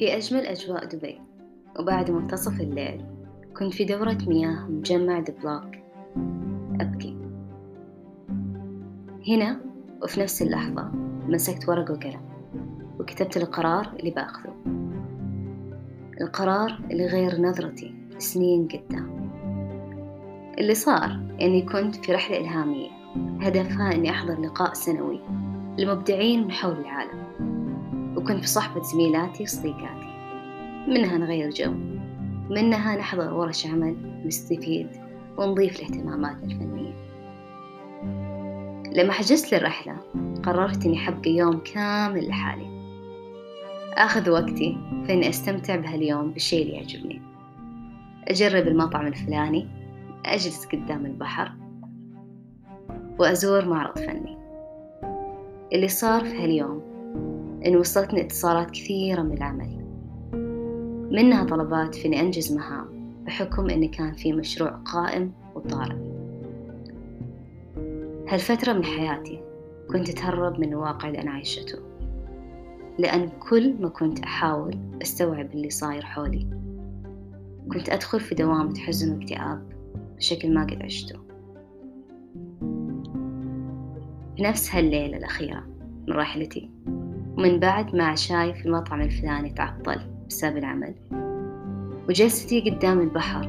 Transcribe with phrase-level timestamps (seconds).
[0.00, 1.20] في أجمل أجواء دبي
[1.78, 3.04] وبعد منتصف الليل
[3.56, 5.84] كنت في دورة مياه مجمع دبلاك
[6.80, 7.16] أبكي.
[9.28, 9.60] هنا
[10.02, 10.90] وفي نفس اللحظة
[11.28, 12.20] مسكت ورقة وقلم
[13.00, 14.54] وكتبت القرار اللي بأخذه.
[16.20, 19.30] القرار اللي غير نظرتي سنين قدام.
[20.58, 22.90] اللي صار أني كنت في رحلة إلهامية
[23.40, 25.20] هدفها أني أحضر لقاء سنوي
[25.78, 27.29] لمبدعين من حول العالم.
[28.20, 30.10] وكنت بصحبة زميلاتي وصديقاتي
[30.88, 31.72] منها نغير جو.
[32.50, 34.88] منها نحضر ورش عمل نستفيد
[35.38, 36.92] ونضيف لاهتماماتنا الفنية.
[38.92, 39.96] لما حجزت للرحلة
[40.42, 42.80] قررت إني حبقى يوم كامل لحالي.
[43.94, 47.22] آخذ وقتي في إني أستمتع بهاليوم بالشيء اللي يعجبني.
[48.28, 49.68] أجرب المطعم الفلاني
[50.26, 51.52] أجلس قدام البحر
[53.18, 54.38] وأزور معرض فني.
[55.72, 56.89] اللي صار في هاليوم
[57.66, 59.84] إن وصلتني اتصالات كثيرة من العمل.
[61.12, 62.86] منها طلبات في إني أنجز مهام
[63.26, 65.96] بحكم إن كان في مشروع قائم وطارئ.
[68.28, 69.42] هالفترة من حياتي
[69.92, 71.78] كنت أتهرب من الواقع اللي أنا عايشته
[72.98, 76.46] لأن كل ما كنت أحاول أستوعب اللي صاير حولي
[77.72, 79.72] كنت أدخل في دوامة حزن واكتئاب
[80.16, 81.18] بشكل ما قد عشته.
[84.36, 85.66] في نفس هالليلة الأخيرة
[86.08, 86.70] من رحلتي
[87.40, 90.94] ومن بعد ما عشاي في المطعم الفلاني تعطل بسبب العمل.
[92.08, 93.42] وجلستي قدام البحر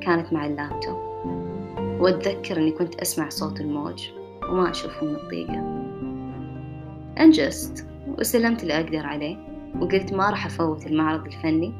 [0.00, 0.98] كانت مع اللابتوب.
[2.00, 4.08] وأتذكر أني كنت أسمع صوت الموج
[4.50, 5.58] وما أشوفه من الضيقة.
[7.20, 9.36] أنجزت وسلمت اللي أقدر عليه
[9.80, 11.72] وقلت ما راح أفوت المعرض الفني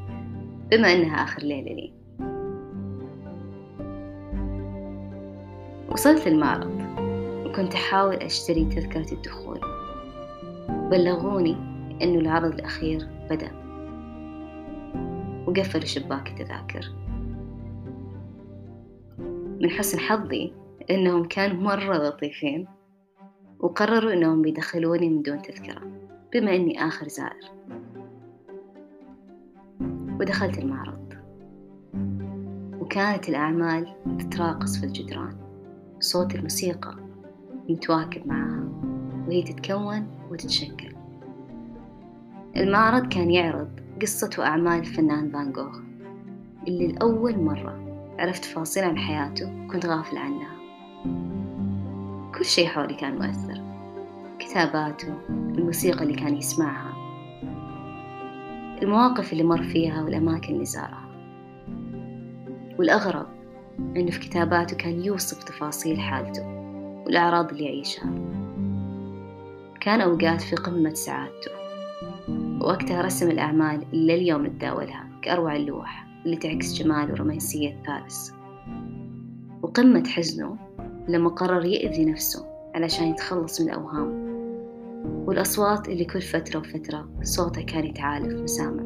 [0.71, 1.93] بما أنها آخر ليلة لي.
[5.91, 6.81] وصلت المعرض
[7.45, 9.59] وكنت أحاول أشتري تذكرة الدخول.
[10.91, 11.57] بلغوني
[12.01, 13.51] إنه العرض الأخير بدأ.
[15.47, 16.91] وقفلوا شباك التذاكر.
[19.61, 20.53] من حسن حظي
[20.89, 22.67] إنهم كانوا مرة لطيفين
[23.59, 25.81] وقرروا إنهم بيدخلوني من دون تذكرة
[26.33, 27.51] بما إني آخر زائر.
[30.19, 31.13] ودخلت المعرض.
[32.79, 35.37] وكانت الأعمال تتراقص في الجدران.
[35.99, 36.95] صوت الموسيقى
[37.69, 38.69] متواكب معها
[39.27, 40.95] وهي تتكون وتتشكل.
[42.57, 43.69] المعرض كان يعرض
[44.01, 45.79] قصة وأعمال الفنان فان جوخ
[46.67, 47.79] اللي لأول مرة
[48.19, 50.59] عرفت تفاصيل عن حياته كنت غافل عنها.
[52.37, 53.61] كل شيء حولي كان مؤثر
[54.39, 56.93] كتاباته الموسيقى اللي كان يسمعها
[58.81, 61.09] المواقف اللي مر فيها والأماكن اللي زارها.
[62.79, 63.27] والأغرب
[63.79, 66.47] إنه في كتاباته كان يوصف تفاصيل حالته
[67.05, 68.38] والأعراض اللي يعيشها.
[69.81, 71.51] كان أوقات في قمة سعادته.
[72.61, 78.33] ووقتها رسم الأعمال اللي اليوم نتداولها كأروع اللوح اللي تعكس جمال ورومانسية باريس
[79.61, 80.57] وقمة حزنه
[81.07, 82.45] لما قرر يأذي نفسه
[82.75, 84.29] علشان يتخلص من الأوهام
[85.27, 88.83] والأصوات اللي كل فترة وفترة صوتها كان يتعالف مسامع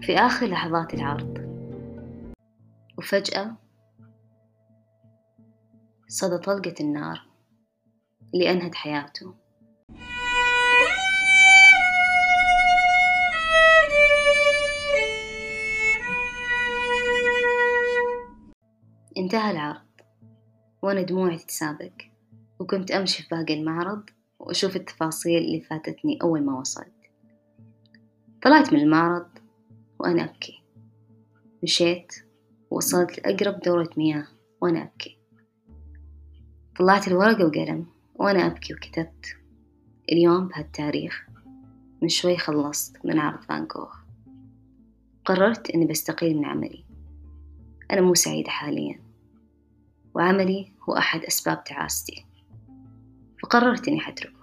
[0.00, 1.38] في آخر لحظات العرض
[2.98, 3.56] وفجأة
[6.10, 7.22] صدى طلقة النار
[8.34, 9.34] اللي أنهت حياته.
[19.18, 19.86] انتهى العرض
[20.82, 21.92] وأنا دموعي تتسابق
[22.58, 26.92] وكنت أمشي في باقي المعرض وأشوف التفاصيل اللي فاتتني أول ما وصلت.
[28.42, 29.28] طلعت من المعرض
[29.98, 30.62] وأنا أبكي.
[31.62, 32.12] مشيت
[32.70, 34.26] ووصلت لأقرب دورة مياه
[34.60, 35.17] وأنا أبكي.
[36.78, 39.36] طلعت الورقة وقلم وأنا أبكي وكتبت
[40.12, 41.26] اليوم بهالتاريخ.
[42.02, 43.98] من شوي خلصت من عرض فان كوخ
[45.24, 46.84] قررت إني بستقيل من عملي.
[47.90, 49.00] أنا مو سعيدة حاليا.
[50.14, 52.24] وعملي هو أحد أسباب تعاستي
[53.42, 54.38] فقررت إني حتركه.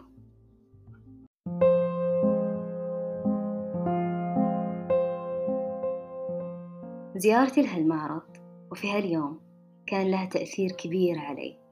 [7.16, 8.38] زيارتي لهالمعرض
[8.72, 9.40] وفي هاليوم
[9.88, 11.65] كان لها تأثير كبير علي.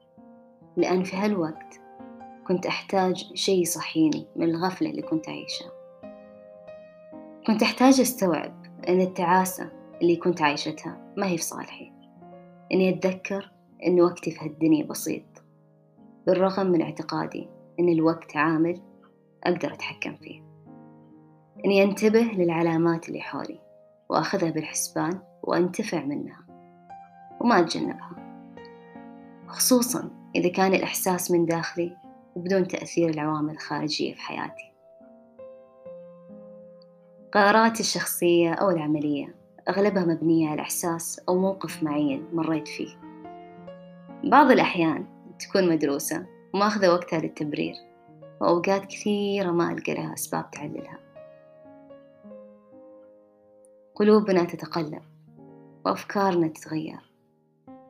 [0.76, 1.80] لأن في هالوقت
[2.46, 5.70] كنت أحتاج شي يصحيني من الغفلة اللي كنت أعيشها.
[7.46, 9.72] كنت أحتاج أستوعب أن التعاسة
[10.02, 11.92] اللي كنت عايشتها ما هي في صالحي.
[12.72, 13.52] إني أتذكر
[13.86, 15.24] أن وقتي في هالدنيا بسيط
[16.26, 17.48] بالرغم من اعتقادي
[17.80, 18.80] أن الوقت عامل
[19.44, 20.42] أقدر أتحكم فيه.
[21.64, 23.60] إني أنتبه للعلامات اللي حولي
[24.08, 26.44] وأخذها بالحسبان وأنتفع منها
[27.40, 28.10] وما أتجنبها
[29.46, 31.96] خصوصا إذا كان الإحساس من داخلي
[32.36, 34.72] وبدون تأثير العوامل الخارجية في حياتي.
[37.32, 39.34] قراراتي الشخصية أو العملية
[39.68, 42.96] أغلبها مبنية على إحساس أو موقف معين مريت فيه.
[44.24, 45.06] بعض الأحيان
[45.38, 47.74] تكون مدروسة وماخذة وقتها للتبرير
[48.40, 50.98] وأوقات كثيرة ما ألقى لها أسباب تعللها.
[53.94, 55.02] قلوبنا تتقلب
[55.86, 57.00] وأفكارنا تتغير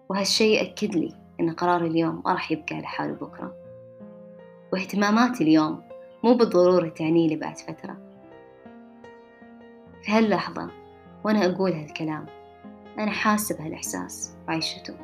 [0.09, 3.55] وهالشي أكد لي إن قرار اليوم ما راح يبقى على حاله بكرة
[4.73, 5.83] واهتماماتي اليوم
[6.25, 7.97] مو بالضرورة تعني لي بعد فترة
[10.03, 10.71] في هاللحظة
[11.25, 12.27] وأنا أقول هالكلام
[12.99, 14.95] أنا حاسة بهالإحساس وعيشته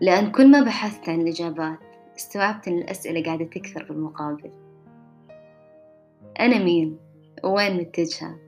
[0.00, 1.78] لأن كل ما بحثت عن الإجابات
[2.16, 4.50] استوعبت أن الأسئلة قاعدة تكثر بالمقابل
[6.40, 6.98] أنا مين؟
[7.44, 8.38] وين متجهة؟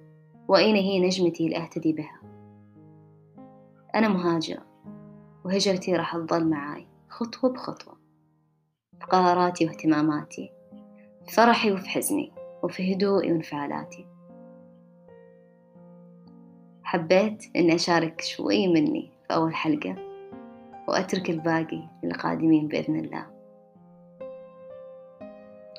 [0.48, 2.20] وأين هي نجمتي اللي أهتدي بها؟
[3.94, 4.67] أنا مهاجرة
[5.48, 7.98] وهجرتي راح تظل معاي خطوة بخطوة
[9.00, 10.52] في قراراتي واهتماماتي
[11.26, 14.06] في فرحي وفي حزني وفي هدوئي وانفعالاتي
[16.82, 19.96] حبيت إني أشارك شوي مني في أول حلقة
[20.88, 23.26] وأترك الباقي للقادمين بإذن الله.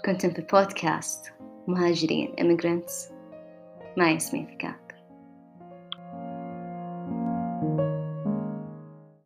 [0.05, 1.33] كنتم في بودكاست
[1.67, 3.11] مهاجرين immigrants
[3.97, 4.88] مع ياسمين ثقات